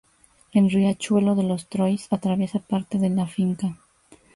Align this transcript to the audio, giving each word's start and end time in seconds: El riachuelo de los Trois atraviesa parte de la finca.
El 0.51 0.71
riachuelo 0.71 1.35
de 1.35 1.43
los 1.43 1.67
Trois 1.67 2.07
atraviesa 2.11 2.57
parte 2.57 2.97
de 2.97 3.11
la 3.11 3.27
finca. 3.27 3.77